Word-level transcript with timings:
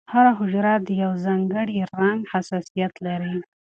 هره 0.13 0.31
حجره 0.39 0.73
د 0.87 0.89
یو 1.03 1.11
ځانګړي 1.25 1.79
رنګ 2.01 2.19
حساسیت 2.33 2.93
لري. 3.05 3.35